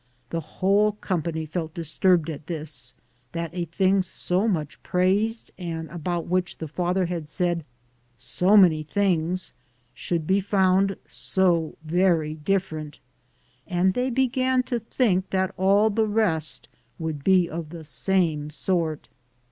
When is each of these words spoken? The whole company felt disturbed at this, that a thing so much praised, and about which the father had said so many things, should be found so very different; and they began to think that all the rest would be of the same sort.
The 0.31 0.39
whole 0.41 0.93
company 0.93 1.45
felt 1.45 1.75
disturbed 1.75 2.27
at 2.31 2.47
this, 2.47 2.95
that 3.33 3.51
a 3.53 3.65
thing 3.65 4.01
so 4.01 4.47
much 4.47 4.81
praised, 4.81 5.51
and 5.59 5.91
about 5.91 6.25
which 6.25 6.57
the 6.57 6.67
father 6.67 7.05
had 7.05 7.29
said 7.29 7.63
so 8.17 8.57
many 8.57 8.81
things, 8.81 9.53
should 9.93 10.25
be 10.25 10.39
found 10.41 10.95
so 11.05 11.77
very 11.83 12.33
different; 12.33 12.97
and 13.67 13.93
they 13.93 14.09
began 14.09 14.63
to 14.63 14.79
think 14.79 15.29
that 15.29 15.53
all 15.55 15.91
the 15.91 16.07
rest 16.07 16.67
would 16.97 17.23
be 17.23 17.47
of 17.47 17.69
the 17.69 17.83
same 17.83 18.49
sort. 18.49 19.07